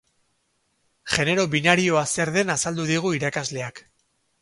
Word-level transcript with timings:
Genero 1.17 1.45
binarioa 1.57 2.03
zer 2.17 2.35
den 2.39 2.57
azaldu 2.57 2.89
digu 2.97 3.15
irakasleak. 3.23 3.89